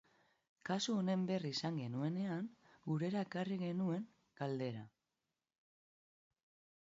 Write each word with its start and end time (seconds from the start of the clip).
Kasu 0.69 0.93
honen 0.99 1.25
berri 1.31 1.51
izan 1.57 1.75
genuenean 1.81 2.47
gurera 2.93 3.21
ekarri 3.29 3.57
genuen 3.63 4.07
galdera. 4.39 4.87